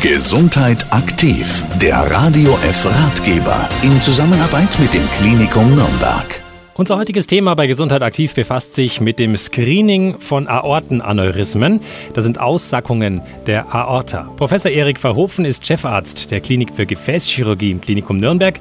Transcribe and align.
Gesundheit 0.00 0.86
aktiv, 0.94 1.62
der 1.78 1.98
Radio 2.10 2.54
F 2.62 2.86
Ratgeber 2.86 3.68
in 3.82 4.00
Zusammenarbeit 4.00 4.80
mit 4.80 4.94
dem 4.94 5.06
Klinikum 5.18 5.74
Nürnberg. 5.74 6.40
Unser 6.72 6.96
heutiges 6.96 7.26
Thema 7.26 7.54
bei 7.54 7.66
Gesundheit 7.66 8.00
aktiv 8.00 8.32
befasst 8.32 8.74
sich 8.74 9.02
mit 9.02 9.18
dem 9.18 9.36
Screening 9.36 10.18
von 10.18 10.48
Aortenaneurysmen. 10.48 11.80
Das 12.14 12.24
sind 12.24 12.40
Aussackungen 12.40 13.20
der 13.46 13.74
Aorta. 13.74 14.22
Professor 14.38 14.72
Erik 14.72 14.98
Verhofen 14.98 15.44
ist 15.44 15.66
Chefarzt 15.66 16.30
der 16.30 16.40
Klinik 16.40 16.70
für 16.74 16.86
Gefäßchirurgie 16.86 17.70
im 17.70 17.82
Klinikum 17.82 18.16
Nürnberg 18.16 18.58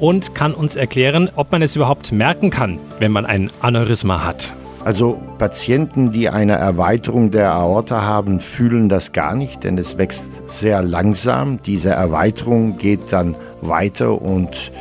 und 0.00 0.34
kann 0.34 0.54
uns 0.54 0.74
erklären, 0.74 1.30
ob 1.36 1.52
man 1.52 1.62
es 1.62 1.76
überhaupt 1.76 2.10
merken 2.10 2.50
kann, 2.50 2.80
wenn 2.98 3.12
man 3.12 3.26
ein 3.26 3.48
Aneurysma 3.60 4.24
hat. 4.24 4.54
Also 4.82 5.20
Patienten, 5.38 6.10
die 6.10 6.30
eine 6.30 6.52
Erweiterung 6.52 7.30
der 7.30 7.52
Aorta 7.52 8.02
haben, 8.02 8.40
fühlen 8.40 8.88
das 8.88 9.12
gar 9.12 9.34
nicht, 9.34 9.64
denn 9.64 9.76
es 9.76 9.98
wächst 9.98 10.50
sehr 10.50 10.82
langsam. 10.82 11.62
Diese 11.62 11.90
Erweiterung 11.90 12.78
geht 12.78 13.12
dann 13.12 13.34
weiter 13.60 14.20
und 14.22 14.72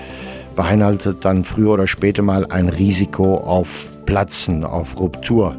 beinhaltet 0.55 1.25
dann 1.25 1.43
früher 1.43 1.71
oder 1.71 1.87
später 1.87 2.21
mal 2.21 2.45
ein 2.49 2.69
Risiko 2.69 3.35
auf 3.35 3.89
Platzen, 4.05 4.63
auf 4.63 4.97
Ruptur. 4.97 5.55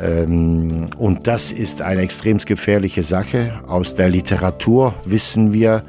Ähm, 0.00 0.86
und 0.96 1.26
das 1.26 1.50
ist 1.50 1.82
eine 1.82 2.02
extrem 2.02 2.38
gefährliche 2.38 3.02
Sache. 3.02 3.52
Aus 3.66 3.96
der 3.96 4.10
Literatur 4.10 4.94
wissen 5.04 5.52
wir, 5.52 5.82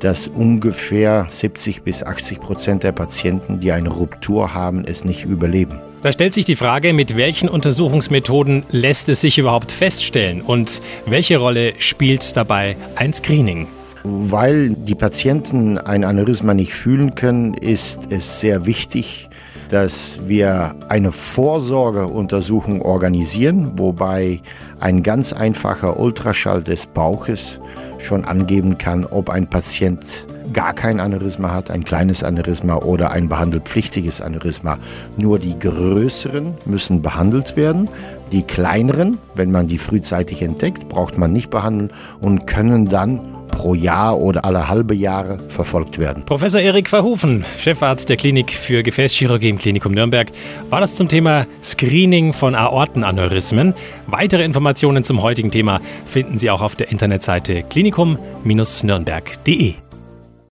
dass 0.00 0.26
ungefähr 0.26 1.26
70 1.30 1.82
bis 1.82 2.02
80 2.02 2.40
Prozent 2.40 2.82
der 2.82 2.92
Patienten, 2.92 3.60
die 3.60 3.70
eine 3.70 3.90
Ruptur 3.90 4.52
haben, 4.52 4.84
es 4.84 5.04
nicht 5.04 5.24
überleben. 5.26 5.80
Da 6.02 6.12
stellt 6.12 6.32
sich 6.32 6.46
die 6.46 6.56
Frage, 6.56 6.94
mit 6.94 7.18
welchen 7.18 7.50
Untersuchungsmethoden 7.50 8.64
lässt 8.70 9.10
es 9.10 9.20
sich 9.20 9.36
überhaupt 9.36 9.70
feststellen 9.70 10.40
und 10.40 10.80
welche 11.04 11.36
Rolle 11.36 11.74
spielt 11.76 12.38
dabei 12.38 12.76
ein 12.96 13.12
Screening? 13.12 13.68
Weil 14.02 14.70
die 14.70 14.94
Patienten 14.94 15.76
ein 15.76 16.04
Aneurysma 16.04 16.54
nicht 16.54 16.72
fühlen 16.72 17.14
können, 17.16 17.52
ist 17.52 18.10
es 18.10 18.40
sehr 18.40 18.64
wichtig, 18.64 19.28
dass 19.68 20.20
wir 20.26 20.74
eine 20.88 21.12
Vorsorgeuntersuchung 21.12 22.80
organisieren, 22.80 23.72
wobei 23.76 24.40
ein 24.78 25.02
ganz 25.02 25.34
einfacher 25.34 26.00
Ultraschall 26.00 26.62
des 26.62 26.86
Bauches 26.86 27.60
schon 27.98 28.24
angeben 28.24 28.78
kann, 28.78 29.04
ob 29.04 29.28
ein 29.28 29.50
Patient 29.50 30.24
gar 30.52 30.72
kein 30.72 31.00
Aneurysma 31.00 31.52
hat, 31.52 31.70
ein 31.70 31.84
kleines 31.84 32.22
Aneurysma 32.22 32.76
oder 32.76 33.10
ein 33.10 33.28
behandelpflichtiges 33.28 34.20
Aneurysma. 34.20 34.78
Nur 35.16 35.38
die 35.38 35.58
größeren 35.58 36.54
müssen 36.66 37.02
behandelt 37.02 37.56
werden. 37.56 37.88
Die 38.32 38.42
kleineren, 38.42 39.18
wenn 39.34 39.50
man 39.50 39.66
die 39.66 39.78
frühzeitig 39.78 40.42
entdeckt, 40.42 40.88
braucht 40.88 41.18
man 41.18 41.32
nicht 41.32 41.50
behandeln 41.50 41.90
und 42.20 42.46
können 42.46 42.86
dann 42.86 43.20
pro 43.50 43.74
Jahr 43.74 44.18
oder 44.18 44.44
alle 44.44 44.68
halbe 44.68 44.94
Jahre 44.94 45.38
verfolgt 45.48 45.98
werden. 45.98 46.24
Professor 46.24 46.60
Erik 46.60 46.88
Verhoeven, 46.88 47.44
Chefarzt 47.58 48.08
der 48.08 48.16
Klinik 48.16 48.52
für 48.52 48.82
Gefäßchirurgie 48.82 49.50
im 49.50 49.58
Klinikum 49.58 49.92
Nürnberg, 49.92 50.28
war 50.70 50.80
das 50.80 50.94
zum 50.94 51.08
Thema 51.08 51.46
Screening 51.62 52.32
von 52.32 52.54
Aortenaneurysmen. 52.54 53.74
Weitere 54.06 54.44
Informationen 54.44 55.04
zum 55.04 55.22
heutigen 55.22 55.50
Thema 55.50 55.80
finden 56.06 56.38
Sie 56.38 56.50
auch 56.50 56.62
auf 56.62 56.76
der 56.76 56.90
Internetseite 56.90 57.62
klinikum-nürnberg.de. 57.64 59.74